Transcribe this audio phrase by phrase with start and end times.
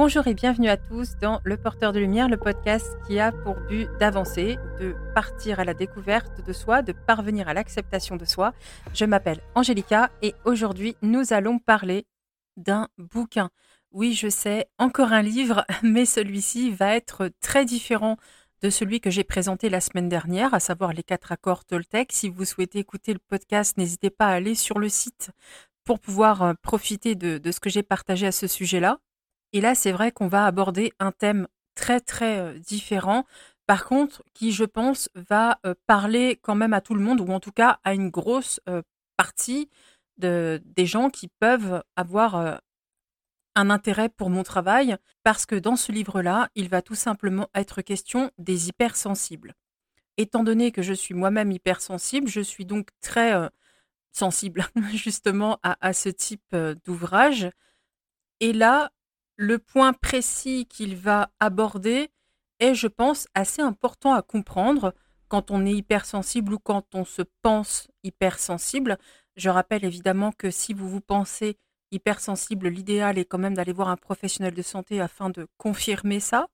[0.00, 3.56] Bonjour et bienvenue à tous dans Le Porteur de Lumière, le podcast qui a pour
[3.68, 8.54] but d'avancer, de partir à la découverte de soi, de parvenir à l'acceptation de soi.
[8.94, 12.06] Je m'appelle Angélica et aujourd'hui nous allons parler
[12.56, 13.50] d'un bouquin.
[13.90, 18.18] Oui, je sais, encore un livre, mais celui-ci va être très différent
[18.62, 22.12] de celui que j'ai présenté la semaine dernière, à savoir les quatre accords Toltec.
[22.12, 25.32] Si vous souhaitez écouter le podcast, n'hésitez pas à aller sur le site
[25.82, 29.00] pour pouvoir euh, profiter de, de ce que j'ai partagé à ce sujet-là.
[29.52, 33.24] Et là, c'est vrai qu'on va aborder un thème très très différent,
[33.66, 37.40] par contre, qui, je pense, va parler quand même à tout le monde, ou en
[37.40, 38.60] tout cas à une grosse
[39.16, 39.68] partie
[40.16, 42.60] de, des gens qui peuvent avoir
[43.54, 47.82] un intérêt pour mon travail, parce que dans ce livre-là, il va tout simplement être
[47.82, 49.54] question des hypersensibles.
[50.16, 53.50] Étant donné que je suis moi-même hypersensible, je suis donc très
[54.12, 57.50] sensible justement à ce type d'ouvrage.
[58.40, 58.90] Et là,
[59.38, 62.10] le point précis qu'il va aborder
[62.60, 64.92] est, je pense, assez important à comprendre
[65.28, 68.98] quand on est hypersensible ou quand on se pense hypersensible.
[69.36, 71.56] Je rappelle évidemment que si vous vous pensez
[71.92, 76.48] hypersensible, l'idéal est quand même d'aller voir un professionnel de santé afin de confirmer ça.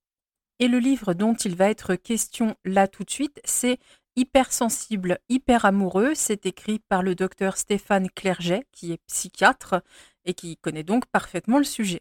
[0.61, 3.81] Et le livre dont il va être question là tout de suite, c'est
[4.17, 6.13] Hypersensible, hyper amoureux.
[6.15, 9.83] C'est écrit par le docteur Stéphane Clerget, qui est psychiatre
[10.25, 12.01] et qui connaît donc parfaitement le sujet.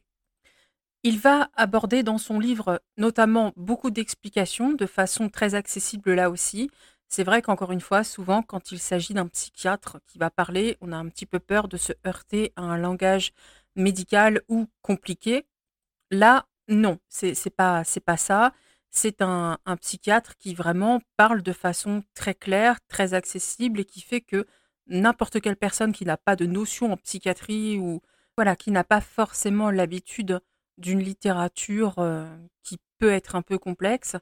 [1.04, 6.70] Il va aborder dans son livre notamment beaucoup d'explications de façon très accessible là aussi,
[7.16, 10.92] c'est vrai qu'encore une fois, souvent, quand il s'agit d'un psychiatre qui va parler, on
[10.92, 13.34] a un petit peu peur de se heurter à un langage
[13.76, 15.46] médical ou compliqué.
[16.12, 18.54] Là, non, c'est pas pas ça.
[18.90, 24.02] C'est un, un, psychiatre qui vraiment parle de façon très claire, très accessible et qui
[24.02, 24.48] fait que
[24.88, 28.02] n'importe quelle personne qui n'a pas de notion en psychiatrie ou
[28.38, 30.42] voilà, qui n'a pas forcément l'habitude
[30.78, 32.26] d'une littérature euh,
[32.64, 34.16] qui peut être un peu complexe,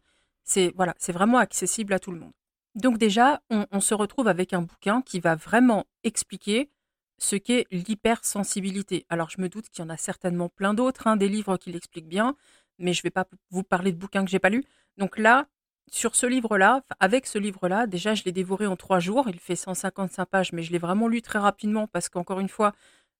[0.44, 2.34] c'est voilà, vraiment accessible à tout le monde.
[2.76, 6.70] Donc déjà, on, se retrouve avec un bouquin qui va vraiment expliquer
[7.18, 9.06] ce qu'est l'hypersensibilité.
[9.10, 11.72] Alors je me doute qu'il y en a certainement plein d'autres, hein, des livres qui
[11.72, 12.36] l'expliquent bien,
[12.80, 14.64] mais je ne vais pas vous parler de bouquins que j'ai pas lus.
[14.98, 15.48] Donc là,
[15.92, 19.28] sur ce livre-là, avec ce livre-là, déjà je l'ai dévoré en trois jours.
[19.28, 22.74] Il fait 155 pages, mais je l'ai vraiment lu très rapidement parce qu'encore une fois,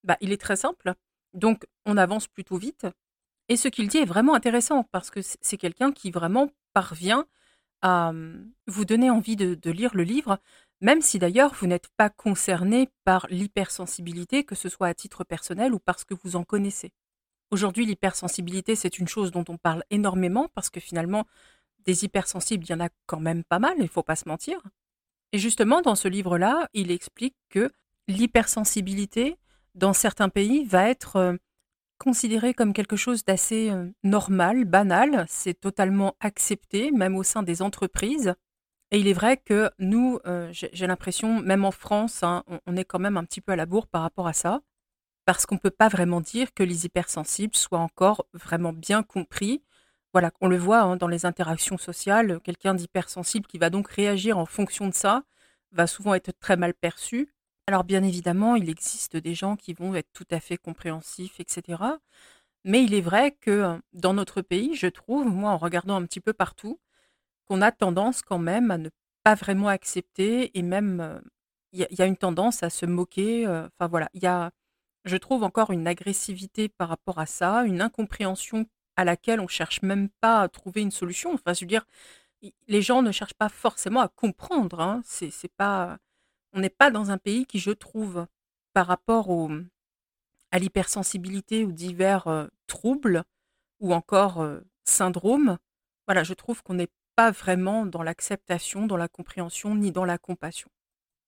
[0.04, 0.94] bah, il est très simple.
[1.34, 2.88] Donc on avance plutôt vite.
[3.52, 7.26] Et ce qu'il dit est vraiment intéressant parce que c'est quelqu'un qui vraiment parvient
[7.82, 8.14] à
[8.68, 10.40] vous donner envie de, lire le livre,
[10.80, 15.74] même si d'ailleurs vous n'êtes pas concerné par l'hypersensibilité, que ce soit à titre personnel
[15.74, 16.94] ou parce que vous en connaissez.
[17.50, 21.28] Aujourd'hui, l'hypersensibilité, c'est une chose dont on parle énormément parce que finalement,
[21.84, 24.30] des hypersensibles, il y en a quand même pas mal, il ne faut pas se
[24.30, 24.62] mentir.
[25.34, 27.70] Et justement, dans ce livre-là, il explique que
[28.08, 29.36] l'hypersensibilité,
[29.76, 31.38] dans certains pays, va être
[32.02, 35.26] considéré comme quelque chose d'assez euh, normal, banal.
[35.30, 38.34] C'est totalement accepté, même au sein des entreprises.
[38.90, 42.86] Et il est vrai que nous, euh, j'ai l'impression, même en France, hein, on, est
[42.86, 44.62] quand même un petit peu à la bourre par rapport à ça,
[45.26, 49.62] parce qu'on ne peut pas vraiment dire que les hypersensibles soient encore vraiment bien compris.
[50.12, 54.40] Voilà, on le voit hein, dans les interactions sociales, quelqu'un d'hypersensible qui va donc réagir
[54.40, 55.24] en fonction de ça
[55.72, 57.30] va souvent être très mal perçu.
[57.68, 61.84] Alors bien évidemment, il existe des gens qui vont être tout à fait compréhensifs, etc.
[62.66, 66.20] Mais il est vrai que dans notre pays, je trouve, moi en regardant un petit
[66.22, 66.80] peu partout,
[67.48, 68.90] qu'on a tendance quand même à ne
[69.24, 71.22] pas vraiment accepter et même
[71.74, 73.48] il y, a une tendance à se moquer.
[73.48, 74.52] Enfin voilà, il y a,
[75.06, 78.66] je trouve encore une agressivité par rapport à ça, une incompréhension
[78.98, 81.34] à laquelle on cherche même pas à trouver une solution.
[81.34, 81.86] Enfin, je veux dire,
[82.68, 84.80] les gens ne cherchent pas forcément à comprendre.
[84.82, 85.02] Hein.
[85.06, 85.98] C'est pas
[86.54, 88.26] on n'est pas dans un pays qui, je trouve,
[88.74, 89.50] par rapport au,
[90.52, 93.24] à l'hypersensibilité ou divers troubles
[93.80, 94.46] ou encore
[94.84, 95.58] syndromes,
[96.08, 100.18] voilà, je trouve qu'on n'est pas vraiment dans l'acceptation, dans la compréhension ni dans la
[100.18, 100.70] compassion.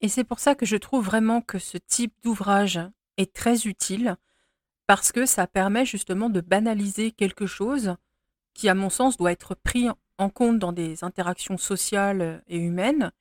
[0.02, 2.80] Et c'est pour ça que je trouve vraiment que ce type d'ouvrage
[3.18, 4.18] est très utile
[4.88, 7.96] parce que ça permet justement de banaliser quelque chose
[8.54, 9.88] qui, à mon sens, doit être pris
[10.18, 13.12] en compte dans des interactions sociales et humaines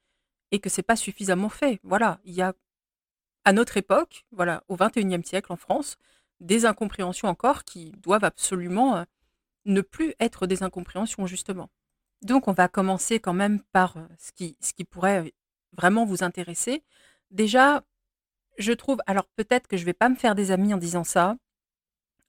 [0.52, 1.81] et que c'est pas suffisamment fait.
[1.82, 2.54] Voilà, il y a
[3.44, 5.96] à notre époque, voilà, au XXIe siècle en France,
[6.38, 9.04] des incompréhensions encore qui doivent absolument euh,
[9.64, 11.70] ne plus être des incompréhensions justement.
[12.22, 15.32] Donc on va commencer quand même par euh, ce qui, ce qui pourrait
[15.72, 16.84] vraiment vous intéresser.
[17.31, 17.82] Déjà,
[18.58, 21.37] je trouve, alors peut-être que je vais pas me faire des amis en disant ça,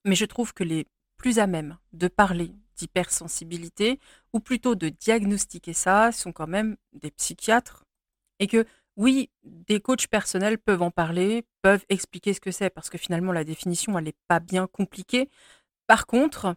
[0.06, 0.88] mais je trouve que les
[1.18, 4.00] plus à même de parler d'hypersensibilité,
[4.34, 7.83] ou plutôt de diagnostiquer ça, sont quand même des psychiatres
[8.44, 8.66] et que
[8.98, 13.32] oui, des coachs personnels peuvent en parler, peuvent expliquer ce que c'est, parce que finalement
[13.32, 15.30] la définition, elle n'est pas bien compliquée.
[15.88, 16.56] Par contre,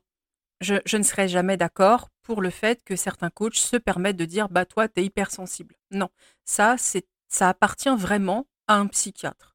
[0.61, 4.49] je, ne serais jamais d'accord pour le fait que certains coachs se permettent de dire
[4.49, 5.77] bah toi tu es hypersensible.
[5.93, 6.09] Non,
[6.45, 6.75] ça
[7.29, 9.55] ça appartient vraiment à un psychiatre.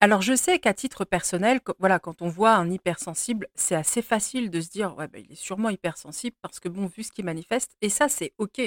[0.00, 4.50] Alors je sais qu'à titre personnel, voilà, quand on voit un hypersensible, c'est assez facile
[4.50, 7.26] de se dire ouais bah, il est sûrement hypersensible parce que bon vu ce qu'il
[7.26, 8.60] manifeste et ça c'est ok.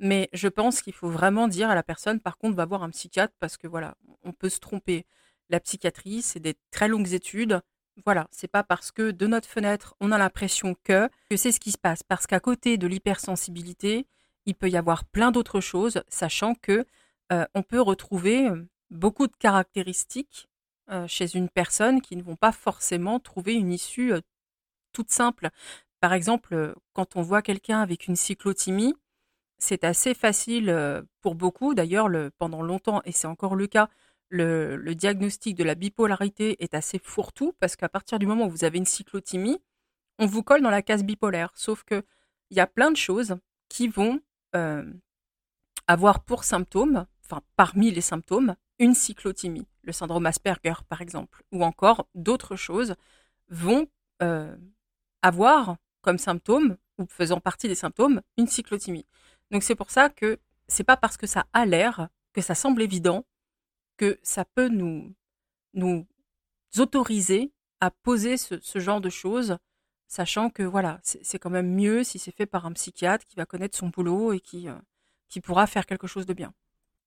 [0.00, 2.90] Mais je pense qu'il faut vraiment dire à la personne par contre va voir un
[2.90, 5.06] psychiatre parce que voilà on peut se tromper.
[5.50, 7.60] La psychiatrie c'est des très longues études.
[8.04, 11.60] Voilà, c'est pas parce que de notre fenêtre, on a l'impression que, que c'est ce
[11.60, 12.02] qui se passe.
[12.02, 14.08] Parce qu'à côté de l'hypersensibilité,
[14.46, 16.84] il peut y avoir plein d'autres choses, sachant que
[17.32, 20.48] euh, on peut retrouver euh, beaucoup de caractéristiques
[20.90, 24.12] euh, chez une personne qui ne vont pas forcément trouver une issue
[24.92, 25.50] toute simple.
[26.00, 28.94] Par exemple, quand on voit quelqu'un avec une cyclothymie,
[29.58, 32.08] c'est assez facile pour beaucoup, d'ailleurs
[32.38, 33.88] pendant longtemps, et c'est encore le cas,
[34.28, 38.64] le, diagnostic de la bipolarité est assez fourre-tout parce qu'à partir du moment où vous
[38.64, 39.60] avez une cyclothymie,
[40.18, 41.50] on vous colle dans la case bipolaire.
[41.54, 42.02] Sauf que
[42.50, 43.36] il y a plein de choses
[43.68, 44.20] qui vont
[45.86, 51.64] avoir pour symptômes, enfin parmi les symptômes, une cyclothymie, le syndrome Asperger par exemple, ou
[51.64, 52.94] encore d'autres choses
[53.48, 53.86] vont
[55.22, 59.06] avoir comme symptôme ou faisant partie des symptômes une cyclothymie.
[59.54, 62.82] Donc c'est pour ça que c'est pas parce que ça a l'air que ça semble
[62.82, 63.24] évident
[63.96, 65.14] que ça peut nous,
[65.74, 66.08] nous
[66.76, 69.56] autoriser à poser ce, genre de choses,
[70.08, 73.46] sachant que voilà, c'est quand même mieux si c'est fait par un psychiatre qui va
[73.46, 74.74] connaître son boulot et qui, euh,
[75.28, 76.52] qui pourra faire quelque chose de bien.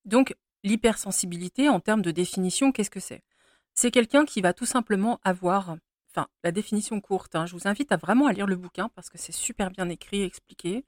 [0.06, 0.34] Donc,
[0.64, 3.26] l'hypersensibilité, en termes de définition, qu'est-ce que c'est?
[3.74, 5.76] C'est quelqu'un qui va tout simplement avoir,
[6.12, 9.10] enfin, la définition courte, hein, je vous invite à vraiment à lire le bouquin parce
[9.10, 10.86] que c'est super bien écrit expliqué.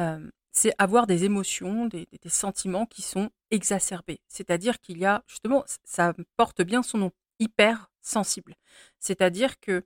[0.00, 4.20] Euh, c'est avoir des émotions, des, sentiments qui sont exacerbés.
[4.28, 8.56] C'est-à-dire qu'il y a, justement, ça porte bien son nom, hyper sensible.
[8.98, 9.84] C'est-à-dire que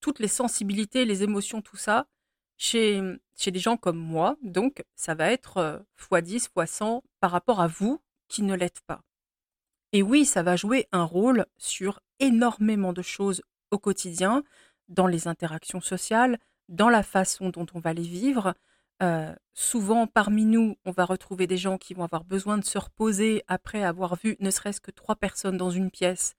[0.00, 2.06] toutes les sensibilités, les émotions, tout ça,
[2.56, 3.00] chez,
[3.36, 8.02] chez des gens comme moi, donc ça va être x10, x100 par rapport à vous
[8.28, 9.02] qui ne l'êtes pas.
[9.92, 14.44] Et oui, ça va jouer un rôle sur énormément de choses au quotidien,
[14.88, 18.54] dans les interactions sociales, dans la façon dont on va les vivre,
[19.02, 22.78] euh, souvent, parmi nous, on va retrouver des gens qui vont avoir besoin de se
[22.78, 26.34] reposer après avoir vu ne serait-ce que trois personnes dans une pièce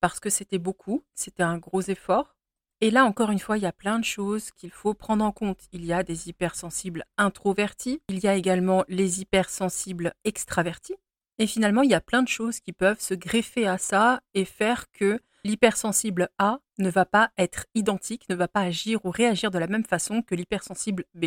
[0.00, 2.36] parce que c'était beaucoup, c'était un gros effort.
[2.82, 5.32] Et là, encore une fois, il y a plein de choses qu'il faut prendre en
[5.32, 5.60] compte.
[5.72, 10.96] Il y a des hypersensibles introvertis, il y a également les hypersensibles extravertis.
[11.38, 14.44] Et finalement, il y a plein de choses qui peuvent se greffer à ça et
[14.44, 19.50] faire que l'hypersensible A ne va pas être identique, ne va pas agir ou réagir
[19.50, 21.26] de la même façon que l'hypersensible B.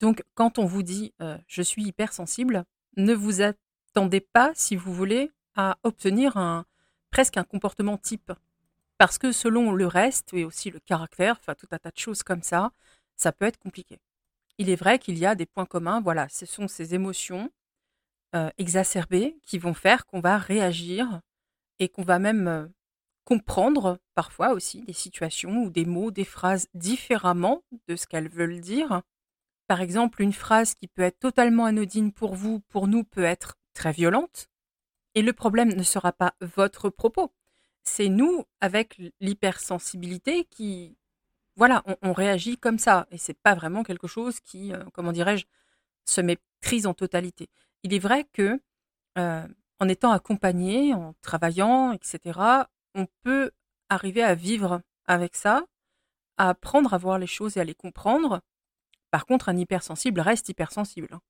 [0.00, 1.12] Donc, quand on vous dit
[1.46, 2.64] je suis hypersensible,
[2.96, 6.64] ne vous attendez pas, si vous voulez, à obtenir un,
[7.10, 8.32] presque un comportement type.
[8.98, 12.22] Parce que selon le reste et aussi le caractère, enfin tout un tas de choses
[12.22, 12.72] comme ça,
[13.16, 13.98] ça peut être compliqué.
[14.58, 17.50] Il est vrai qu'il y a des points communs, voilà, ce sont ces émotions
[18.58, 21.20] exacerbées qui vont faire qu'on va réagir
[21.78, 22.70] et qu'on va même
[23.24, 28.60] comprendre parfois aussi des situations ou des mots, des phrases différemment de ce qu'elles veulent
[28.60, 29.02] dire
[29.66, 33.58] par exemple, une phrase qui peut être totalement anodine pour vous, pour nous, peut être
[33.74, 34.48] très violente.
[35.14, 37.32] Et le problème ne sera pas votre propos.
[37.82, 40.96] C'est nous, avec l'hypersensibilité, qui,
[41.56, 43.06] voilà, on, réagit comme ça.
[43.10, 45.46] Et c'est pas vraiment quelque chose qui, euh, comment dirais-je,
[46.04, 47.48] se maîtrise en totalité.
[47.82, 48.60] Il est vrai que,
[49.18, 49.46] euh,
[49.80, 52.40] en étant accompagné, en travaillant, etc.,
[52.94, 53.50] on peut
[53.88, 55.64] arriver à vivre avec ça,
[56.38, 58.40] à apprendre à voir les choses et à les comprendre,
[59.10, 61.08] par contre, un hypersensible reste hypersensible.
[61.12, 61.20] Hein.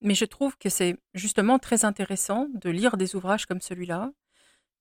[0.00, 4.12] Mais je trouve que c'est justement très intéressant de lire des ouvrages comme celui-là,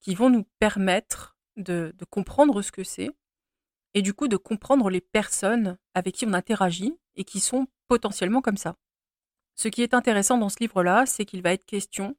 [0.02, 3.10] qui vont nous permettre de, comprendre ce que c'est,
[3.94, 8.42] et du coup de comprendre les personnes avec qui on interagit et qui sont potentiellement
[8.42, 8.76] comme ça.
[9.56, 12.18] Ce qui est intéressant dans ce livre-là, c'est qu'il va être question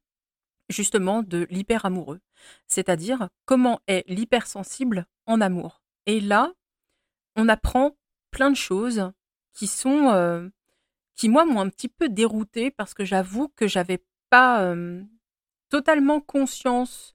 [0.71, 2.21] justement de l'hyperamoureux,
[2.67, 5.83] c'est-à-dire comment est l'hypersensible en amour.
[6.07, 6.53] Et là,
[7.37, 7.97] on apprend
[8.31, 9.13] plein de choses
[9.57, 10.49] qui sont euh,
[11.17, 14.75] qui moi m'ont un petit peu dérouté parce que j'avoue que j'avais pas
[15.71, 17.15] totalement conscience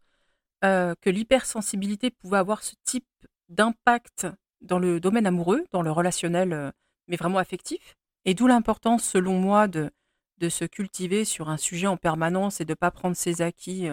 [0.62, 3.06] que l'hypersensibilité pouvait avoir ce type
[3.50, 4.28] d'impact
[4.62, 6.74] dans le domaine amoureux, dans le relationnel,
[7.08, 7.96] mais vraiment affectif.
[8.26, 9.92] Et d'où l'importance, selon moi, de,
[10.38, 13.88] de se cultiver sur un sujet en permanence et de ne pas prendre ses acquis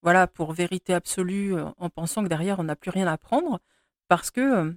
[0.00, 3.60] voilà, pour vérité absolue en pensant que derrière on n'a plus rien à prendre.
[4.08, 4.74] Parce que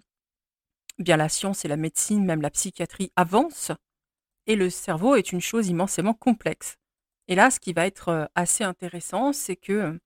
[1.00, 3.72] bien la science et la médecine, même la psychiatrie avancent,
[4.48, 6.78] et le cerveau est une chose immensément complexe.
[7.28, 10.00] Et là, ce qui va être euh, assez intéressant, c'est que euh,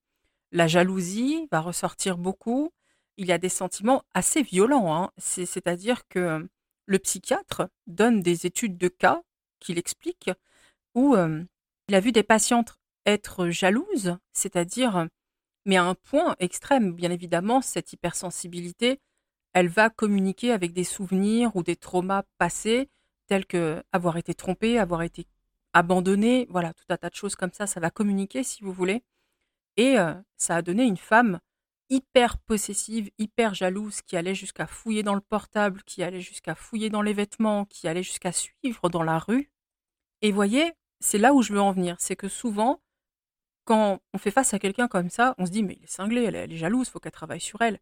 [0.50, 2.72] la jalousie va ressortir beaucoup.
[3.16, 5.10] Il y a des sentiments assez violents, hein.
[5.18, 6.46] c'est-à-dire que euh,
[6.86, 9.22] le psychiatre donne des études de cas
[9.60, 10.30] qu'il explique
[10.94, 12.74] où il a vu des patientes
[13.06, 15.06] être jalouses, c'est-à-dire,
[15.64, 19.00] mais à un point extrême, bien évidemment, cette hypersensibilité,
[19.54, 22.88] elle va communiquer avec des souvenirs ou des traumas passés,
[23.26, 25.26] tels que avoir été trompé, avoir été
[25.72, 29.02] abandonné, voilà, tout un tas de choses comme ça, ça va communiquer si vous voulez.
[29.76, 31.40] Et euh, ça a donné une femme
[31.88, 36.90] hyper possessive, hyper jalouse, qui allait jusqu'à fouiller dans le portable, qui allait jusqu'à fouiller
[36.90, 39.50] dans les vêtements, qui allait jusqu'à suivre dans la rue.
[40.22, 42.80] Et voyez, c'est là où je veux en venir, c'est que souvent,
[43.64, 46.24] quand on fait face à quelqu'un comme ça, on se dit mais il est cinglé,
[46.24, 47.80] elle, elle est jalouse, faut qu'elle travaille sur elle.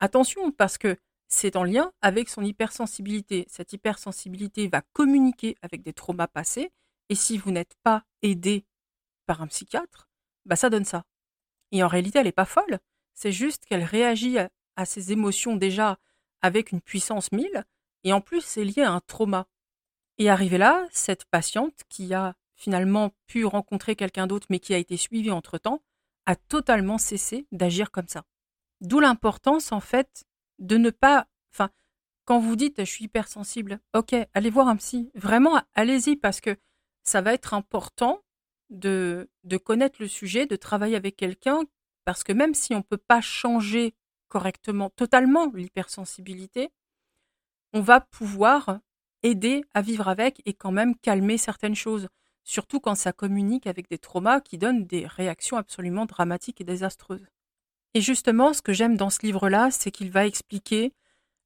[0.00, 0.96] Attention, parce que
[1.28, 3.46] c'est en lien avec son hypersensibilité.
[3.48, 6.70] Cette hypersensibilité va communiquer avec des traumas passés,
[7.08, 8.64] et si vous n'êtes pas aidé
[9.26, 10.08] par un psychiatre,
[10.44, 11.04] bah ça donne ça.
[11.72, 12.78] Et en réalité, elle n'est pas folle.
[13.14, 15.98] C'est juste qu'elle réagit à, ses émotions déjà
[16.42, 17.64] avec une puissance mille,
[18.04, 19.48] et en plus, c'est lié à un trauma.
[20.18, 24.78] Et arrivé là, cette patiente qui a finalement pu rencontrer quelqu'un d'autre, mais qui a
[24.78, 25.82] été suivie entre-temps,
[26.26, 28.24] a totalement cessé d'agir comme ça.
[28.80, 30.24] D'où l'importance, en fait,
[30.58, 31.26] de ne pas.
[31.52, 31.70] Enfin,
[32.24, 35.10] quand vous dites je suis hypersensible, ok, allez voir un psy.
[35.14, 36.56] Vraiment, allez-y, parce que
[37.04, 38.22] ça va être important
[38.70, 41.60] de, de connaître le sujet, de travailler avec quelqu'un
[42.06, 43.94] parce que même si on ne peut pas changer
[44.28, 46.70] correctement, totalement l'hypersensibilité,
[47.72, 48.78] on va pouvoir
[49.24, 52.08] aider à vivre avec et quand même calmer certaines choses,
[52.44, 57.26] surtout quand ça communique avec des traumas qui donnent des réactions absolument dramatiques et désastreuses.
[57.96, 60.92] Et justement, ce que j'aime dans ce livre-là, c'est qu'il va expliquer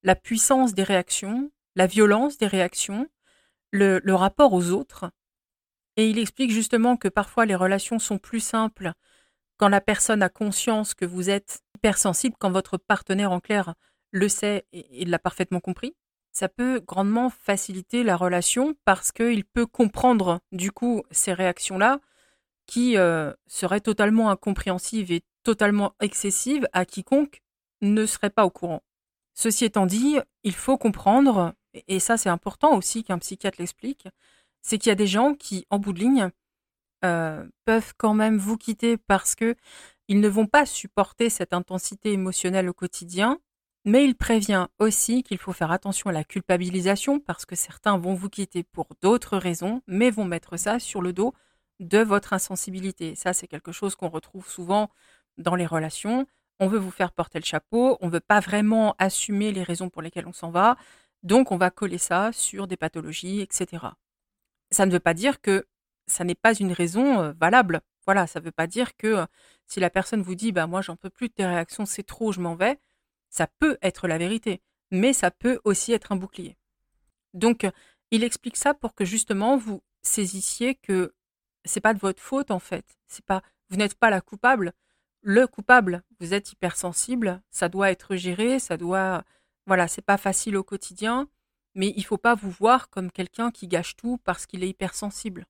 [0.02, 3.06] la puissance des réactions, la violence des réactions,
[3.70, 5.12] le, rapport aux autres.
[5.96, 8.94] Et il explique justement que parfois les relations sont plus simples
[9.58, 13.74] quand la personne a conscience que vous êtes hypersensible, quand votre partenaire en clair
[14.10, 15.94] le sait et, l'a parfaitement compris,
[16.32, 22.00] ça peut grandement faciliter la relation parce qu'il peut comprendre du coup ces réactions-là
[22.70, 27.42] qui euh, seraient totalement incompréhensives et totalement excessives à quiconque
[27.80, 28.84] ne serait pas au courant.
[29.34, 31.52] Ceci étant dit, il faut comprendre,
[31.88, 34.06] et ça c'est important aussi qu'un psychiatre l'explique,
[34.62, 36.30] c'est qu'il y a des gens qui, en bout de ligne,
[37.04, 39.56] euh, peuvent quand même vous quitter parce que
[40.06, 43.40] ils ne vont pas supporter cette intensité émotionnelle au quotidien.
[43.84, 48.14] Mais il prévient aussi qu'il faut faire attention à la culpabilisation parce que certains vont
[48.14, 51.32] vous quitter pour d'autres raisons, mais vont mettre ça sur le dos
[51.80, 53.16] de votre insensibilité.
[53.16, 54.90] Ça, c'est quelque chose qu'on retrouve souvent
[55.38, 56.26] dans les relations.
[56.60, 59.88] On veut vous faire porter le chapeau, on ne veut pas vraiment assumer les raisons
[59.88, 60.76] pour lesquelles on s'en va,
[61.22, 63.86] donc on va coller ça sur des pathologies, etc.
[64.70, 65.66] Ça ne veut pas dire que
[66.06, 67.80] ça n'est pas une raison valable.
[68.06, 69.26] Voilà, ça ne veut pas dire que
[69.66, 72.32] si la personne vous dit bah moi j'en peux plus de tes réactions, c'est trop,
[72.32, 72.78] je m'en vais,
[73.30, 74.60] ça peut être la vérité,
[74.90, 76.56] mais ça peut aussi être un bouclier.
[77.32, 77.66] Donc
[78.10, 81.14] il explique ça pour que justement vous saisissiez que
[81.64, 84.72] c'est pas de votre faute en fait, c'est pas vous n'êtes pas la coupable,
[85.22, 89.24] le coupable, vous êtes hypersensible, ça doit être géré, ça doit
[89.66, 91.28] voilà, c'est pas facile au quotidien,
[91.74, 95.46] mais il faut pas vous voir comme quelqu'un qui gâche tout parce qu'il est hypersensible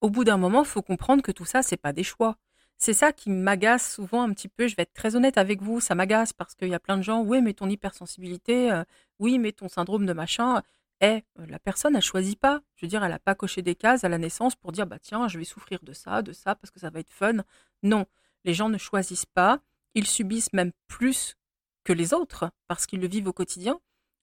[0.00, 2.36] au bout d'un moment, faut comprendre que tout ça, c'est pas des choix.
[2.78, 4.68] C'est ça qui m'agace souvent un petit peu.
[4.68, 7.02] Je vais être très honnête avec vous, ça m'agace parce qu'il y a plein de
[7.02, 8.84] gens, oui, mais ton hypersensibilité, euh,
[9.18, 10.62] oui, mais ton syndrome de machin.
[11.00, 12.60] Eh, la personne, elle choisit pas.
[12.74, 14.98] Je veux dire, elle n'a pas coché des cases à la naissance pour dire, bah
[14.98, 17.44] tiens, je vais souffrir de ça, de ça, parce que ça va être fun.
[17.82, 18.06] Non,
[18.44, 19.60] les gens ne choisissent pas.
[19.94, 21.36] Ils subissent même plus
[21.84, 23.80] que les autres parce qu'ils le vivent au quotidien.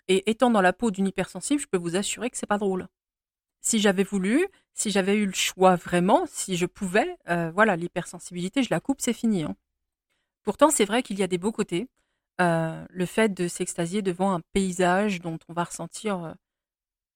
[0.08, 2.88] Et étant dans la peau d'une hypersensible, je peux vous assurer que c'est pas drôle
[3.66, 8.62] si j'avais voulu, si j'avais eu le choix vraiment, si je pouvais, euh, voilà, l'hypersensibilité,
[8.62, 9.44] je la coupe, c'est fini.
[9.44, 9.56] Hein.
[10.44, 11.88] Pourtant, c'est vrai qu'il y a des beaux côtés.
[12.42, 16.34] Euh, le fait de s'extasier devant un paysage dont on va ressentir, euh,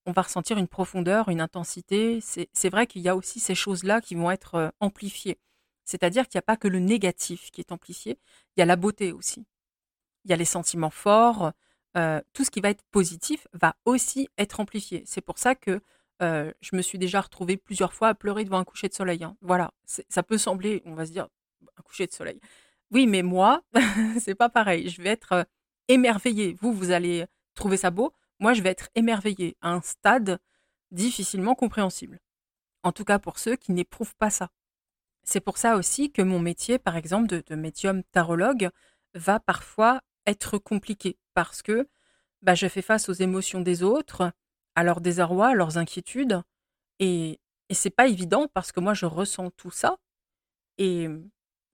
[0.09, 2.19] on va ressentir une profondeur, une intensité.
[2.21, 5.37] C'est vrai qu'il y a aussi ces choses-là qui vont être amplifiées.
[5.85, 8.17] C'est-à-dire qu'il n'y a pas que le négatif qui est amplifié,
[8.57, 9.45] il y a la beauté aussi.
[10.25, 11.53] Il y a les sentiments forts.
[12.33, 15.03] tout ce qui va être positif va aussi être amplifié.
[15.05, 15.79] C'est pour ça que
[16.21, 19.23] euh, je me suis déjà retrouvée plusieurs fois à pleurer devant un coucher de soleil.
[19.23, 19.37] Hein.
[19.41, 21.27] Voilà, ça peut sembler, on va se dire,
[21.77, 22.39] un coucher de soleil.
[22.91, 23.61] Oui, mais moi,
[24.19, 24.89] c'est pas pareil.
[24.89, 25.43] Je vais être euh,
[25.87, 26.57] émerveillée.
[26.59, 27.25] Vous, vous allez
[27.55, 28.13] trouver ça beau.
[28.39, 30.39] Moi, je vais être émerveillée à un stade
[30.91, 32.19] difficilement compréhensible.
[32.83, 34.49] En tout cas pour ceux qui n'éprouvent pas ça.
[35.23, 38.69] C'est pour ça aussi que mon métier, par exemple, de, médium tarologue,
[39.13, 41.87] va parfois être compliqué parce que
[42.41, 44.31] bah, je fais face aux émotions des autres,
[44.75, 46.41] à leur désarroi, à leurs inquiétudes.
[46.99, 49.97] Et, et c'est pas évident parce que moi, je ressens tout ça.
[50.77, 51.07] Et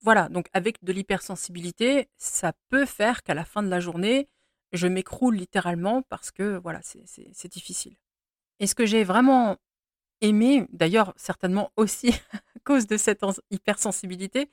[0.00, 4.28] voilà, donc avec de l'hypersensibilité, ça peut faire qu'à la fin de la journée,
[4.72, 7.96] je m'écroule littéralement parce que voilà, c'est difficile.
[8.60, 9.56] Et ce que j'ai vraiment
[10.20, 14.50] aimé, d'ailleurs certainement aussi à cause de cette hypersensibilité,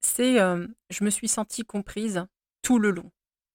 [0.00, 2.26] c'est euh, je me suis sentie comprise
[2.62, 3.10] tout le long.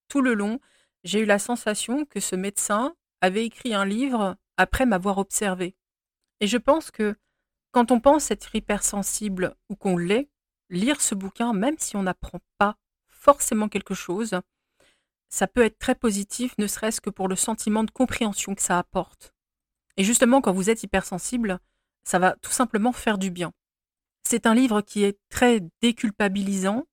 [0.08, 0.60] Tout le long,
[1.04, 5.76] j'ai eu la sensation que ce médecin avait écrit un livre après m'avoir observé.
[6.40, 7.16] Et je pense que
[7.72, 10.30] quand on pense être hypersensible ou qu'on l'est,
[10.70, 14.40] lire ce bouquin, même si on n'apprend pas forcément quelque chose,
[15.30, 18.80] ça peut être très positif, ne serait-ce que pour le sentiment de compréhension que ça
[18.80, 19.34] apporte.
[19.98, 21.60] Et justement, quand vous êtes hypersensible,
[22.04, 23.54] ça va tout simplement faire du bien.
[24.24, 26.86] C'est un livre qui est très déculpabilisant.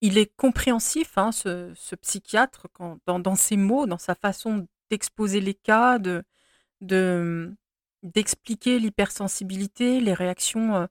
[0.00, 2.66] Il est compréhensif, hein, ce, psychiatre,
[3.06, 7.54] dans, ses mots, dans sa façon d'exposer les cas, de,
[8.02, 10.86] d'expliquer l'hypersensibilité, les réactions euh,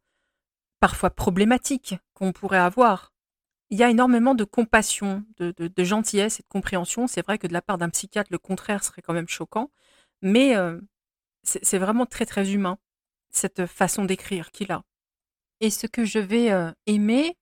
[0.80, 3.14] parfois problématiques qu'on pourrait avoir.
[3.70, 7.08] Il y a énormément de compassion, de, gentillesse et de compréhension.
[7.08, 9.72] C'est vrai que de la part d'un psychiatre, le contraire serait quand même choquant,
[10.22, 10.80] mais euh,
[11.44, 12.78] c'est vraiment très très humain,
[13.30, 14.84] cette façon d'écrire qu'il a.
[15.60, 17.36] Et ce que je vais euh, aimer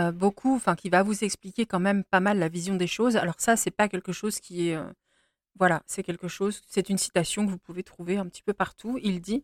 [0.00, 3.16] euh, beaucoup, enfin qui va vous expliquer quand même pas mal la vision des choses.
[3.16, 4.78] Alors ça, c'est pas quelque chose qui est,
[5.58, 8.98] voilà, c'est quelque chose, c'est une citation que vous pouvez trouver un petit peu partout.
[9.02, 9.42] Il dit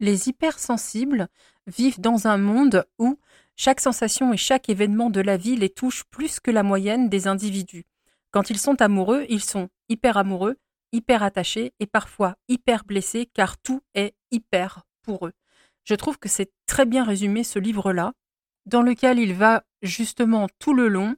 [0.00, 1.28] les hypersensibles
[1.66, 3.18] vivent dans un monde où
[3.56, 7.26] chaque sensation et chaque événement de la vie les touche plus que la moyenne des
[7.26, 7.84] individus.
[8.30, 10.56] Quand ils sont amoureux, ils sont hyper amoureux,
[10.92, 15.32] hyper attachés et parfois hyper blessés car tout est hyper pour eux.
[15.84, 18.12] Je trouve que c'est très bien résumé ce livre-là,
[18.66, 21.16] dans lequel il va justement tout le long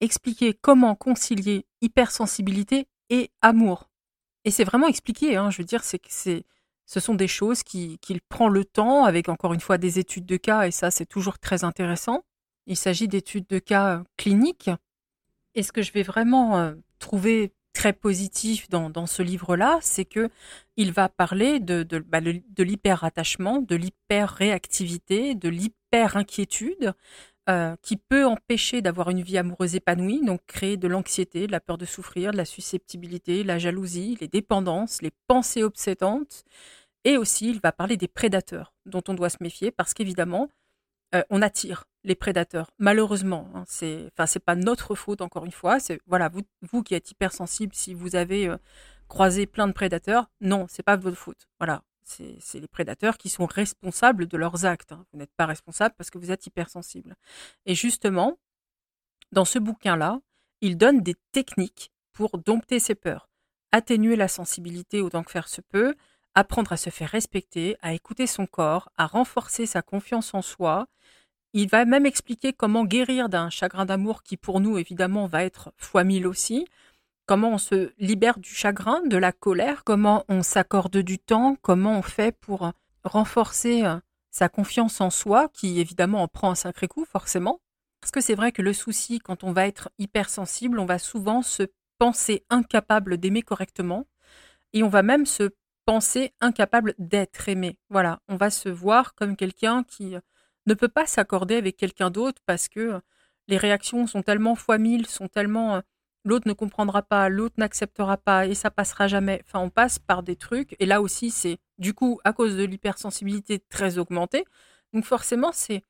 [0.00, 3.90] expliquer comment concilier hypersensibilité et amour.
[4.44, 6.44] Et c'est vraiment expliqué, hein, je veux dire, c'est
[6.86, 7.98] ce sont des choses qu'il
[8.28, 11.38] prend le temps, avec encore une fois des études de cas, et ça c'est toujours
[11.38, 12.24] très intéressant.
[12.66, 14.70] Il s'agit d'études de cas euh, cliniques.
[15.54, 20.28] Et ce que je vais vraiment euh, trouver très positif dans, ce livre-là, c'est que
[20.76, 26.92] il va parler de, de, bah, de l'hyper-attachement, de l'hyper-réactivité, de l'hyper-inquiétude,
[27.50, 31.60] euh, qui peut empêcher d'avoir une vie amoureuse épanouie, donc créer de l'anxiété, de la
[31.60, 36.44] peur de souffrir, de la susceptibilité, la jalousie, les dépendances, les pensées obsédantes,
[37.04, 40.48] et aussi, il va parler des prédateurs dont on doit se méfier parce qu'évidemment,
[41.14, 42.70] euh, on attire les prédateurs.
[42.78, 45.80] Malheureusement, hein, c'est, enfin, c'est pas notre faute encore une fois.
[45.80, 48.56] C'est voilà, vous, vous qui êtes hypersensible, si vous avez euh,
[49.08, 51.48] croisé plein de prédateurs, non, c'est pas votre faute.
[51.58, 54.92] Voilà, c'est, les prédateurs qui sont responsables de leurs actes.
[54.92, 55.04] Hein.
[55.12, 57.16] Vous n'êtes pas responsable parce que vous êtes hypersensible.
[57.66, 58.38] Et justement,
[59.32, 60.20] dans ce bouquin-là,
[60.60, 63.28] il donne des techniques pour dompter ses peurs,
[63.72, 65.94] atténuer la sensibilité autant que faire se peut,
[66.34, 70.86] apprendre à se faire respecter, à écouter son corps, à renforcer sa confiance en soi.
[71.52, 75.72] Il va même expliquer comment guérir d'un chagrin d'amour qui pour nous évidemment va être
[75.76, 76.66] fois mille aussi,
[77.26, 81.98] comment on se libère du chagrin, de la colère, comment on s'accorde du temps, comment
[81.98, 82.72] on fait pour
[83.04, 83.96] renforcer euh,
[84.30, 87.60] sa confiance en soi, qui évidemment en prend un sacré coup forcément?
[88.00, 91.42] Parce que c'est vrai que le souci, quand on va être hypersensible, on va souvent
[91.42, 91.64] se
[91.98, 94.06] penser incapable d'aimer correctement,
[94.72, 95.50] et on va même se
[95.84, 97.78] penser incapable d'être aimé.
[97.90, 100.20] Voilà, on va se voir comme quelqu'un qui euh,
[100.66, 103.00] ne peut pas s'accorder avec quelqu'un d'autre parce que euh,
[103.48, 105.80] les réactions sont tellement fois mille, sont tellement euh,
[106.24, 109.42] l'autre ne comprendra pas, l'autre n'acceptera pas et ça passera jamais.
[109.46, 112.64] Enfin, on passe par des trucs et là aussi c'est du coup à cause de
[112.64, 114.44] l'hypersensibilité très augmentée.
[114.92, 115.82] Donc forcément, c'est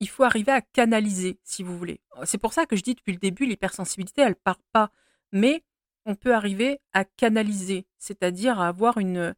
[0.00, 2.00] il faut arriver à canaliser si vous voulez.
[2.24, 4.90] C'est pour ça que je dis depuis le début l'hypersensibilité, elle part pas
[5.32, 5.64] mais
[6.06, 9.34] on peut arriver à canaliser, c'est-à-dire à avoir une,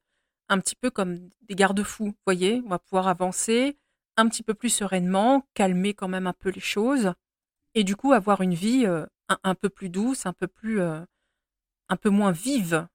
[0.49, 3.77] un petit peu comme des garde-fous, voyez, on va pouvoir avancer
[4.17, 7.13] un petit peu plus sereinement, calmer quand même un peu les choses,
[7.75, 9.07] et du coup avoir une vie euh,
[9.43, 11.01] un, peu plus douce, un peu plus, euh,
[11.89, 12.87] un peu moins vive.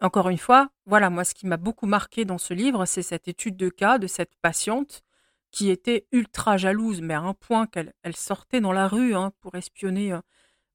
[0.00, 3.28] Encore une fois, voilà, moi ce qui m'a beaucoup marqué dans ce livre, c'est cette
[3.28, 5.02] étude de cas de cette patiente
[5.50, 9.32] qui était ultra jalouse, mais à un point qu'elle elle sortait dans la rue hein,
[9.40, 10.12] pour espionner.
[10.12, 10.20] Euh,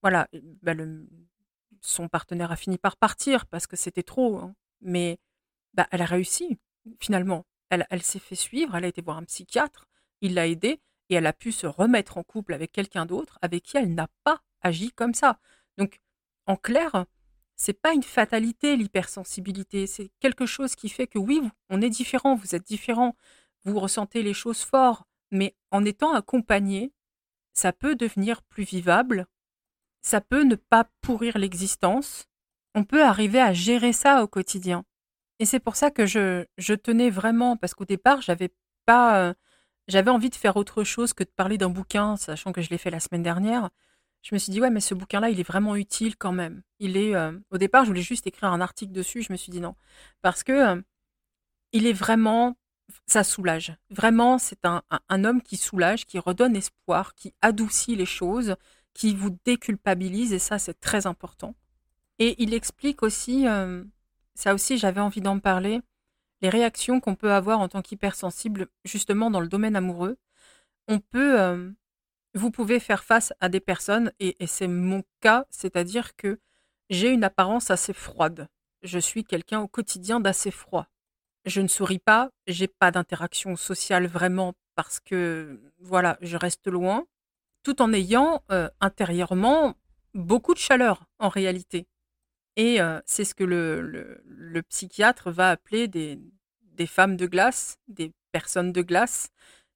[0.01, 0.29] voilà,
[0.63, 0.73] bah,
[1.81, 4.37] son partenaire a fini par partir parce que c'était trop.
[4.37, 4.55] Hein.
[4.81, 5.19] Mais
[5.73, 6.57] bah, elle a réussi,
[6.99, 7.45] finalement.
[7.69, 9.87] Elle s'est fait suivre, elle a été voir un psychiatre,
[10.21, 13.63] il l'a aidée et elle a pu se remettre en couple avec quelqu'un d'autre avec
[13.63, 15.39] qui elle n'a pas agi comme ça.
[15.77, 15.99] Donc,
[16.45, 17.05] en clair,
[17.55, 22.35] c'est pas une fatalité l'hypersensibilité, c'est quelque chose qui fait que oui, on est différent,
[22.35, 23.15] vous êtes différent,
[23.65, 26.93] vous ressentez les choses fort, mais en étant accompagné,
[27.53, 29.27] ça peut devenir plus vivable,
[30.01, 32.27] ça peut ne pas pourrir l'existence.
[32.75, 34.85] On peut arriver à gérer ça au quotidien.
[35.39, 38.53] Et c'est pour ça que je, je tenais vraiment, parce qu'au départ, j'avais
[38.85, 39.33] pas, euh,
[39.87, 42.77] j'avais envie de faire autre chose que de parler d'un bouquin, sachant que je l'ai
[42.77, 43.69] fait la semaine dernière.
[44.21, 46.61] Je me suis dit: «Ouais, mais ce bouquin-là, il est vraiment utile quand même».
[46.79, 47.15] Il est,
[47.51, 49.75] au départ, je voulais juste écrire un article dessus, je me suis dit: «Non».
[50.21, 50.83] Parce que,
[51.71, 52.57] il est vraiment
[53.05, 53.75] ça soulage.
[53.91, 58.55] Vraiment, c'est un un homme qui soulage, qui redonne espoir, qui adoucit les choses,
[58.93, 61.55] qui vous déculpabilise et ça, c'est très important.
[62.19, 63.45] Et il explique aussi,
[64.35, 65.81] ça aussi j'avais envie d'en parler,
[66.41, 70.17] les réactions qu'on peut avoir en tant qu'hypersensible, justement dans le domaine amoureux.
[70.87, 71.73] On peut,
[72.35, 76.39] vous pouvez faire face à des personnes et c'est mon cas, c'est-à-dire que
[76.89, 78.47] j'ai une apparence assez froide.
[78.83, 80.87] Je suis quelqu'un au quotidien d'assez froid.
[81.45, 87.05] Je ne souris pas, j'ai pas d'interaction sociale vraiment parce que, voilà, je reste loin,
[87.63, 89.75] tout en ayant, heu, intérieurement
[90.13, 91.87] beaucoup de chaleur en réalité
[92.55, 96.19] et heu, c'est ce que le psychiatre va appeler des
[96.61, 99.29] des femmes de glace, des personnes de glace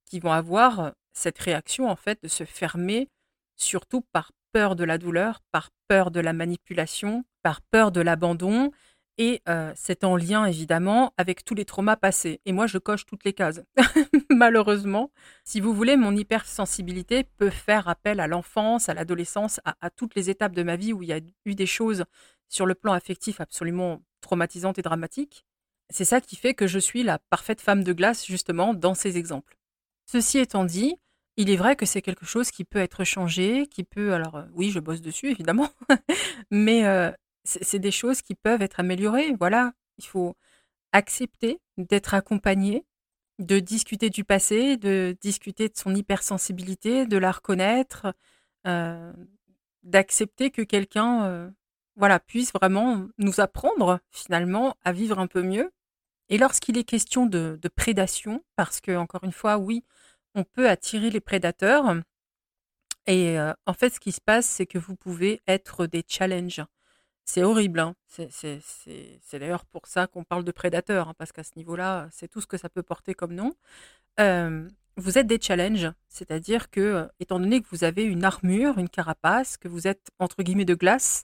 [0.06, 3.10] qui vont avoir, cette réaction en fait de se fermer,
[3.56, 8.72] surtout par peur de la douleur, par peur de la manipulation, par peur de l'abandon
[9.18, 9.44] et
[9.76, 13.34] c'est en lien évidemment avec tous les traumas passés et moi je coche toutes les
[13.34, 13.62] cases.
[14.32, 15.12] Malheureusement,
[15.44, 20.30] si vous voulez, mon hypersensibilité peut faire appel à l'enfance, à l'adolescence, à toutes les
[20.30, 22.06] étapes de ma vie où il y a eu des choses
[22.50, 25.46] sur le plan affectif absolument traumatisantes et dramatiques.
[25.90, 29.18] C'est ça qui fait que je suis la parfaite femme de glace justement dans ces
[29.18, 29.58] exemples.
[30.06, 30.96] Ceci étant dit,
[31.38, 34.46] il est vrai que c'est quelque chose qui peut être changé, qui peut alors, heu,
[34.54, 35.70] oui, je bosse dessus évidemment,
[36.52, 37.14] mais heu,
[37.46, 39.74] c'est des choses qui peuvent être améliorées, voilà.
[40.00, 40.36] Il faut
[40.94, 42.86] accepter d'être accompagné,
[43.40, 48.14] de discuter du passé, de discuter de son hypersensibilité, de la reconnaître,
[48.68, 49.14] heu,
[49.84, 51.54] d'accepter que quelqu'un,
[51.96, 55.72] voilà, puisse vraiment nous apprendre finalement à vivre un peu mieux
[56.30, 59.84] et lorsqu'il est question de prédation, parce que encore une fois, oui,
[60.36, 61.96] on peut attirer les prédateurs
[63.08, 66.64] et heu, en fait, ce qui se passe, c'est que vous pouvez être des challenges.
[67.26, 67.96] C'est horrible, hein.
[68.08, 68.60] C'est
[69.34, 72.48] d'ailleurs pour ça qu'on parle de prédateurs, hein, parce qu'à ce niveau-là, c'est tout ce
[72.48, 73.56] que ça peut porter comme nom.
[74.98, 78.90] Vous êtes des challenges, c'est-à-dire que, heu, étant donné que vous avez une armure, une
[78.90, 81.24] carapace, que vous êtes entre guillemets «de glace»,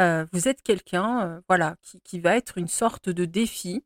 [0.00, 3.84] heu, vous êtes quelqu'un, voilà, qui va être une sorte de défi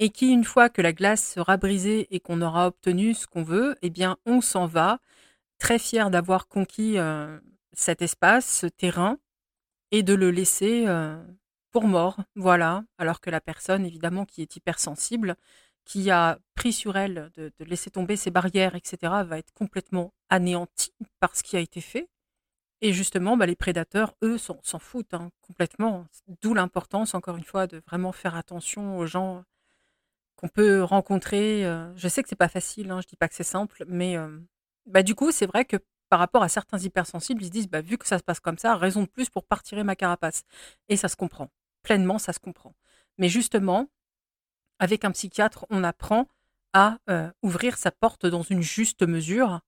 [0.00, 3.44] et qui, une fois que la glace sera brisée et qu'on aura obtenu ce qu'on
[3.44, 5.00] veut, eh bien, on s'en va,
[5.58, 7.42] très fier d'avoir conquis, heu,
[7.74, 9.18] cet espace, ce terrain
[9.92, 11.18] et de le laisser, heu,
[11.72, 12.84] pour mort, voilà.
[12.98, 15.36] Alors que la personne, évidemment, qui est hypersensible,
[15.84, 20.12] qui a pris sur elle de laisser tomber ses barrières et cetera, va être complètement
[20.30, 22.08] anéantie par ce qui a été fait
[22.82, 26.06] et justement, bah, les prédateurs, eux, s'en s'en foutent, hein, complètement.
[26.42, 29.44] D'où l'importance, encore une fois, de vraiment faire attention aux gens
[30.40, 33.34] qu'on peut rencontrer, heu, je sais que c'est pas facile, hein, je dis pas que
[33.34, 34.46] c'est simple, mais hem,
[34.86, 35.76] bah, du coup, c'est vrai que
[36.08, 38.58] par rapport à certains hypersensibles, ils se disent: «Bah, vu que ça se passe comme
[38.58, 40.42] ça, raison de plus pour pas retirer ma carapace»
[40.88, 41.50] et ça se comprend.
[41.82, 42.74] Pleinement, ça se comprend.
[43.18, 43.88] Mais justement,
[44.78, 46.28] avec un psychiatre, on apprend
[46.72, 49.60] à, heu, ouvrir sa porte dans une juste mesure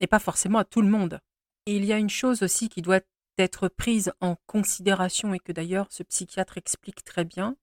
[0.00, 1.20] et pas forcément à tout le monde.
[1.66, 3.00] Et il y a une chose aussi qui doit
[3.38, 7.56] être prise en considération et que d'ailleurs ce psychiatre explique très bien,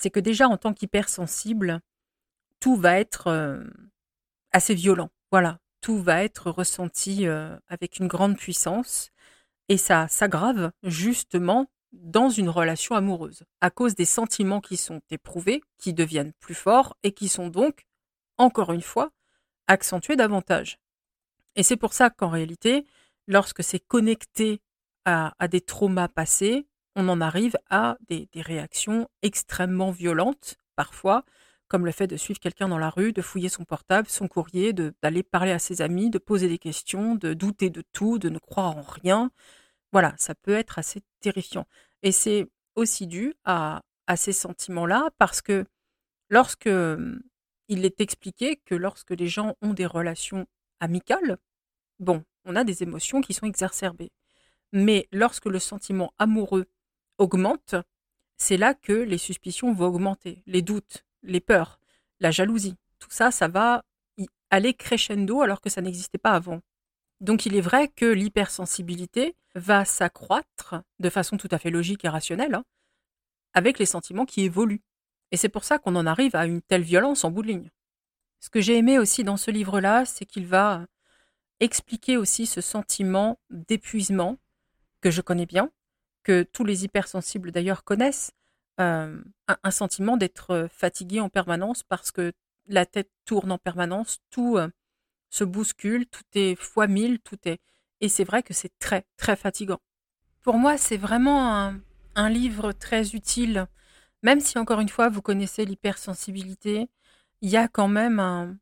[0.00, 1.80] c'est que déjà en tant qu'hypersensible,
[2.60, 3.70] tout va être, heu,
[4.52, 5.10] assez violent.
[5.32, 9.10] Voilà, tout va être ressenti, heu, avec une grande puissance
[9.68, 15.62] et ça s'aggrave justement dans une relation amoureuse, à cause des sentiments qui sont éprouvés,
[15.78, 17.86] qui deviennent plus forts et qui sont donc,
[18.38, 19.10] encore une fois,
[19.68, 20.78] accentués davantage.
[21.56, 22.86] Et c'est pour ça qu'en réalité,
[23.26, 24.60] lorsque c'est connecté
[25.06, 26.66] à des traumas passés,
[26.98, 31.24] on en arrive à des réactions extrêmement violentes, parfois,
[31.68, 34.72] comme le fait de suivre quelqu'un dans la rue, de fouiller son portable, son courrier,
[34.72, 38.38] d'aller parler à ses amis, de poser des questions, de douter de tout, de ne
[38.40, 39.30] croire en rien.
[39.92, 41.66] Voilà, ça peut être assez terrifiant
[42.02, 43.82] et c'est aussi dû à
[44.16, 45.66] ces sentiments-là parce que
[46.30, 47.22] lorsque, hem,
[47.68, 50.46] il est expliqué que lorsque les gens ont des relations
[50.80, 51.38] amicales,
[52.00, 54.10] bon, on a des émotions qui sont exacerbées.
[54.72, 56.66] Mais lorsque le sentiment amoureux
[57.18, 57.74] augmente,
[58.36, 61.80] c'est là que les suspicions vont augmenter, les doutes, les peurs,
[62.20, 62.76] la jalousie.
[62.98, 63.84] Tout ça, ça va
[64.16, 66.60] y aller crescendo alors que ça n'existait pas avant.
[67.20, 72.08] Donc il est vrai que l'hypersensibilité va s'accroître de façon tout à fait logique et
[72.08, 72.64] rationnelle, hein,
[73.54, 74.82] avec les sentiments qui évoluent.
[75.32, 77.70] Et c'est pour ça qu'on en arrive à une telle violence en bout de ligne.
[78.40, 80.86] Ce que j'ai aimé aussi dans ce livre-là, c'est qu'il va
[81.58, 84.38] expliquer aussi ce sentiment d'épuisement
[85.00, 85.70] que je connais bien,
[86.28, 88.32] que tous les hypersensibles d'ailleurs connaissent,
[88.80, 92.34] euh, un, sentiment d'être fatigué en permanence parce que
[92.66, 94.68] la tête tourne en permanence, tout euh,
[95.30, 97.60] se bouscule, tout est fois mille, tout est...
[98.02, 99.80] Et c'est vrai que c'est très, très fatigant.
[100.42, 101.72] Pour moi, c'est vraiment
[102.14, 103.66] un, livre très utile,
[104.22, 106.90] même si encore une fois, vous connaissez l'hypersensibilité,
[107.40, 108.54] il y a quand même un,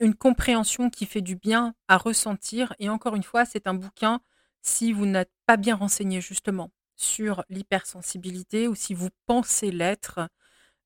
[0.00, 2.74] une compréhension qui fait du bien à ressentir.
[2.80, 4.20] Et encore une fois, c'est un bouquin
[4.62, 10.20] si vous n'êtes pas bien renseigné justement sur l'hypersensibilité ou si vous pensez l'être.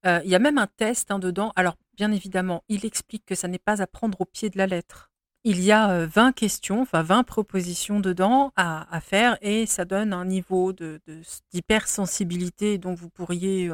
[0.07, 1.53] Euh, il y a même un test hein, dedans.
[1.57, 4.67] Alors, bien évidemment, il explique que ça n'est pas à prendre au pied de la
[4.67, 5.11] lettre.
[5.45, 10.13] Il y a 20 euh, questions, enfin 20 propositions dedans à, faire et ça donne
[10.13, 10.73] un niveau
[11.53, 13.71] d'hypersensibilité de, dont vous pourriez,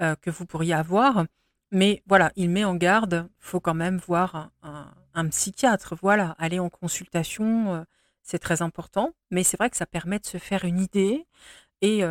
[0.00, 1.24] euh, que vous pourriez avoir.
[1.70, 5.94] Mais voilà, il met en garde, faut quand même voir un, psychiatre.
[6.00, 7.84] Voilà, aller en consultation,
[8.28, 9.14] c'est très important.
[9.30, 11.26] Mais c'est vrai que ça permet de se faire une idée.
[11.80, 12.02] Et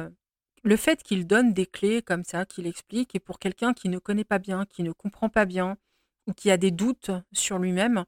[0.63, 3.99] le fait qu'il donne des clés comme ça, qu'il explique, et pour quelqu'un qui ne
[3.99, 5.77] connaît pas bien, qui ne comprend pas bien,
[6.27, 8.05] ou qui a des doutes sur lui-même,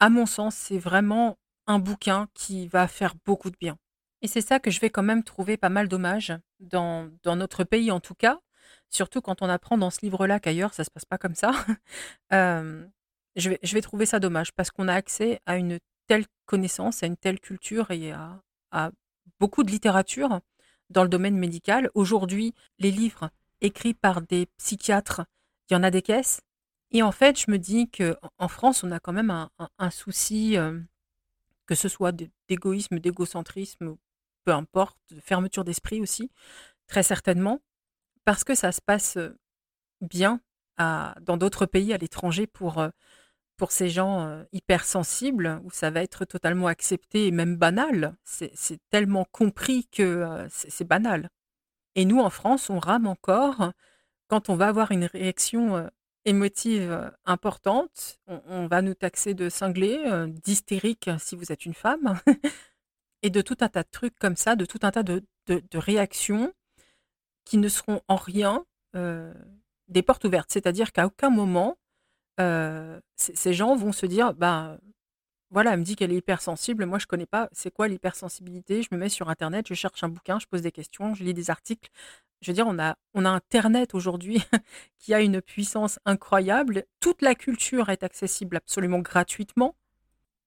[0.00, 3.78] à mon sens, c'est vraiment un bouquin qui va faire beaucoup de bien.
[4.20, 7.64] Et c'est ça que je vais quand même trouver pas mal dommage, dans, dans notre
[7.64, 8.40] pays en tout cas,
[8.90, 11.52] Surtout quand on apprend dans ce livre-là qu'ailleurs, ça se passe pas comme ça.
[12.30, 17.16] je vais trouver ça dommage parce qu'on a accès à une telle connaissance, à une
[17.16, 18.90] telle culture et à,
[19.38, 20.40] beaucoup de littérature
[20.90, 21.90] dans le domaine médical.
[21.94, 25.22] Aujourd'hui, les livres écrits par des psychiatres,
[25.68, 26.40] il y en a des caisses.
[26.90, 30.56] Et en fait, je me dis qu'en France, on a quand même un, souci,
[31.66, 32.12] que ce soit
[32.48, 33.96] d'égoïsme, d'égocentrisme,
[34.44, 36.30] peu importe, de fermeture d'esprit aussi,
[36.86, 37.60] très certainement
[38.24, 39.18] parce que ça se passe
[40.00, 40.40] bien
[40.78, 42.82] dans d'autres pays à l'étranger pour,
[43.62, 48.16] pour ces gens hypersensibles, où ça va être totalement accepté et même banal.
[48.24, 51.30] C'est tellement compris que c'est banal.
[51.94, 53.70] Et nous, en France, on rame encore
[54.26, 55.88] quand on va avoir une réaction
[56.24, 58.18] émotive importante.
[58.26, 59.96] On, va nous taxer de cinglé,
[60.42, 62.18] d'hystérique si vous êtes une femme,
[63.22, 65.22] et de tout un tas de trucs comme ça, de tout un tas de
[65.72, 66.52] réactions
[67.44, 68.64] qui ne seront en rien
[69.86, 70.50] des portes ouvertes.
[70.50, 71.76] C'est-à-dire qu'à aucun moment,
[72.38, 74.78] ces gens vont se dire, bah,
[75.52, 78.82] voilà, elle me dit qu'elle est hypersensible, moi je connais pas, c'est quoi l'hypersensibilité?
[78.82, 81.34] Je me mets sur Internet, je cherche un bouquin, je pose des questions, je lis
[81.34, 81.90] des articles.
[82.40, 84.42] Je veux dire, on a, on a Internet aujourd'hui
[84.98, 86.84] qui a une puissance incroyable.
[87.00, 89.76] Toute la culture est accessible absolument gratuitement.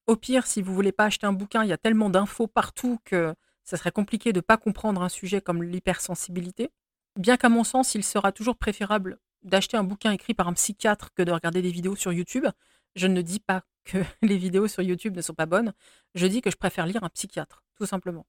[0.08, 3.00] Au pire, si vous voulez pas acheter un bouquin, il y a tellement d'infos partout
[3.06, 6.72] que ça serait compliqué de ne pas comprendre un sujet comme l'hypersensibilité.
[7.16, 11.14] Bien qu'à mon sens, il sera toujours préférable d'acheter un bouquin écrit par un psychiatre
[11.14, 12.48] que de regarder des vidéos sur YouTube.
[12.96, 15.74] Je ne dis pas que les vidéos sur YouTube ne sont pas bonnes.
[16.16, 18.26] Je dis que je préfère lire un psychiatre, tout simplement.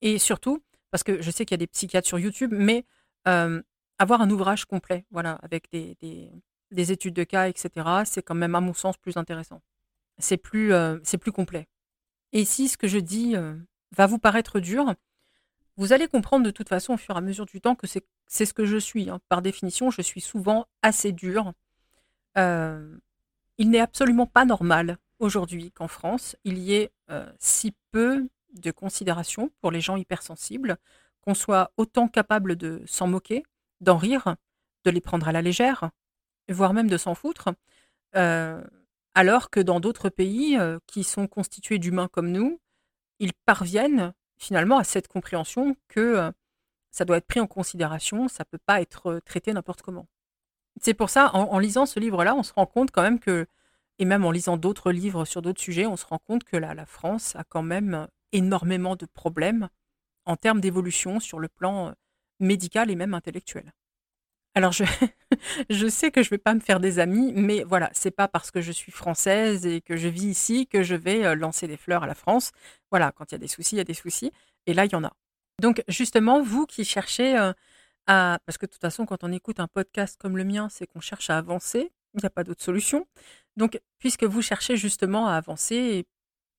[0.00, 2.84] Et surtout, parce que je sais qu'il y a des psychiatres sur YouTube, mais
[3.28, 3.62] euh,
[3.98, 5.96] avoir un ouvrage complet, voilà, avec des,
[6.70, 7.70] des, études de cas, etc.,
[8.04, 9.62] c'est quand même, à mon sens, plus intéressant.
[10.18, 11.68] C'est plus, euh, c'est plus complet.
[12.32, 13.54] Et si ce que je dis euh,
[13.96, 14.94] va vous paraître dur,
[15.76, 18.46] vous allez comprendre de toute façon au fur et à mesure du temps que c'est
[18.46, 19.10] ce que je suis.
[19.10, 19.20] Hein.
[19.28, 21.52] Par définition, je suis souvent assez dure.
[22.38, 22.96] Euh,
[23.58, 28.70] il n'est absolument pas normal aujourd'hui qu'en France, il y ait euh, si peu de
[28.70, 30.76] considération pour les gens hypersensibles,
[31.22, 33.42] qu'on soit autant capable de s'en moquer,
[33.80, 34.36] d'en rire,
[34.84, 35.90] de les prendre à la légère,
[36.48, 37.48] voire même de s'en foutre,
[38.14, 38.62] euh,
[39.14, 42.60] alors que dans d'autres pays qui sont constitués d'humains comme nous,
[43.18, 46.32] ils parviennent finalement à cette compréhension que
[46.90, 50.06] ça doit être pris en considération, ça peut pas être traité n'importe comment.
[50.80, 53.46] C'est pour ça, en, lisant ce livre-là, on se rend compte quand même que,
[53.98, 56.86] et même en lisant d'autres livres sur d'autres sujets, on se rend compte que la
[56.86, 59.68] France a quand même énormément de problèmes
[60.26, 61.94] en termes d'évolution sur le plan
[62.40, 63.72] médical et même intellectuel.
[64.54, 64.72] Alors
[65.70, 68.50] je, sais que je vais pas me faire des amis, mais voilà, c'est pas parce
[68.50, 71.76] que je suis française et que je vis ici que je vais euh, lancer des
[71.76, 72.52] fleurs à la France.
[72.90, 74.32] Voilà, quand il y a des soucis, il y a des soucis,
[74.66, 75.12] et là il y en a.
[75.60, 77.52] Donc justement, vous qui cherchez euh,
[78.06, 80.86] à, parce que de toute façon, quand on écoute un podcast comme le mien, c'est
[80.86, 81.92] qu'on cherche à avancer.
[82.14, 83.06] Il n'y a pas d'autre solution.
[83.56, 86.06] Donc, puisque vous cherchez justement à avancer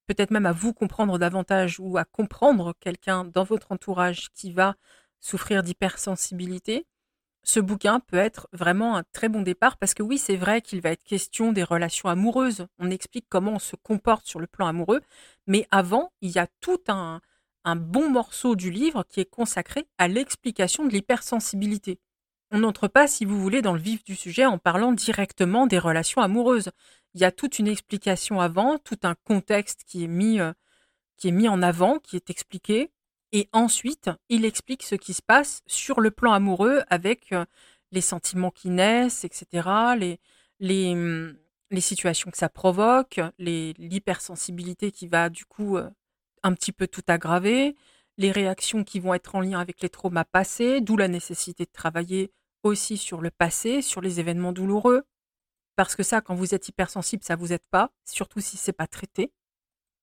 [0.08, 4.76] peut-être même à vous comprendre davantage ou à comprendre quelqu'un dans votre entourage qui va
[5.20, 6.86] souffrir d'hypersensibilité,
[7.48, 10.82] ce bouquin peut être vraiment un très bon départ parce que oui, c'est vrai qu'il
[10.82, 12.68] va être question des relations amoureuses.
[12.80, 15.02] On explique comment on se comporte sur le plan amoureux,
[15.48, 17.22] mais avant, il y a tout un,
[17.76, 22.00] bon morceau du livre qui est consacré à l'explication de l'hypersensibilité.
[22.52, 25.80] On n'entre pas, si vous voulez, dans le vif du sujet en parlant directement des
[25.80, 26.72] relations amoureuses.
[27.16, 30.54] Il y a toute une explication avant, tout un contexte qui est mis, euh,
[31.18, 32.92] qui est mis en avant, qui est expliqué.
[33.36, 37.44] Et ensuite, il explique ce qui se passe sur le plan amoureux avec euh,
[37.92, 39.68] les sentiments qui naissent, etc.,
[39.98, 40.22] les,
[40.62, 41.38] les, mm,
[41.70, 45.90] les situations que ça provoque, l'hypersensibilité qui va du coup euh,
[46.44, 47.76] un petit peu tout aggraver,
[48.18, 51.72] les réactions qui vont être en lien avec les traumas passés, d'où la nécessité de
[51.74, 52.32] travailler
[52.64, 55.04] aussi sur le passé, sur les événements douloureux.
[55.76, 58.88] Parce que ça, quand vous êtes hypersensible, ça vous aide pas, surtout si c'est pas
[58.88, 59.34] traité.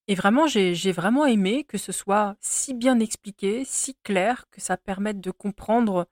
[0.08, 4.76] Et vraiment, j'ai vraiment aimé que ce soit si bien expliqué, si clair, que ça
[4.76, 6.08] permette de comprendre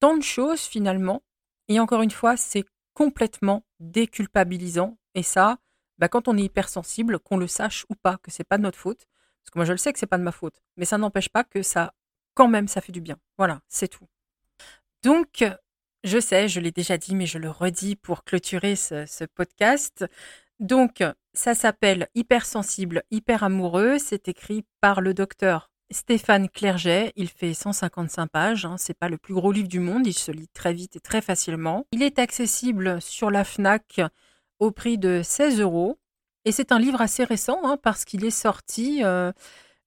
[0.00, 1.22] tant de choses finalement.
[1.68, 4.96] Et encore une fois, c'est complètement déculpabilisant.
[5.14, 5.58] Et ça,
[5.98, 8.78] bah, quand on est hypersensible, qu'on le sache ou pas, que c'est pas de notre
[8.78, 9.06] faute,
[9.42, 11.28] parce que moi je le sais que c'est pas de ma faute, mais ça n'empêche
[11.28, 11.94] pas que ça,
[12.34, 13.18] quand même, ça fait du bien.
[13.38, 14.06] Voilà, c'est tout.
[15.02, 15.44] Donc,
[16.04, 20.04] je sais, je l'ai déjà dit, mais je le redis pour clôturer ce, podcast.
[20.60, 21.02] Donc,
[21.34, 23.98] ça s'appelle Hypersensible, hyper amoureux.
[23.98, 27.12] C'est écrit par le docteur Stéphane Clerget.
[27.16, 28.64] Il fait 155 pages.
[28.64, 28.76] Hein.
[28.78, 30.06] C'est pas le plus gros livre du monde.
[30.06, 31.86] Il se lit très vite et très facilement.
[31.92, 34.00] Il est accessible sur la Fnac
[34.58, 35.98] au prix de 16 euros.
[36.44, 39.32] Et c'est un livre assez récent hein, parce qu'il est sorti euh,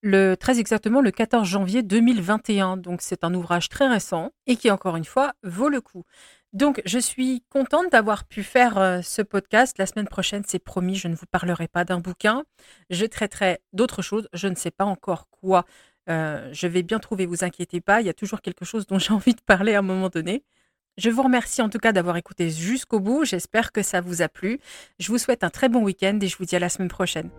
[0.01, 2.77] le, très exactement le 14 janvier 2021.
[2.77, 6.03] Donc c'est un ouvrage très récent et qui, encore une fois, vaut le coup.
[6.53, 9.77] Donc je suis contente d'avoir pu faire euh, ce podcast.
[9.77, 12.43] La semaine prochaine, c'est promis, je ne vous parlerai pas d'un bouquin.
[12.89, 14.27] Je traiterai d'autres choses.
[14.33, 15.65] Je ne sais pas encore quoi.
[16.09, 18.01] Euh, je vais bien trouver, vous inquiétez pas.
[18.01, 20.43] Il y a toujours quelque chose dont j'ai envie de parler à un moment donné.
[20.97, 23.25] Je vous remercie en tout cas d'avoir écouté jusqu'au bout.
[23.25, 24.59] J'espère que ça vous a plu.
[24.99, 27.29] Je vous souhaite un très bon week-end et je vous dis à la semaine prochaine.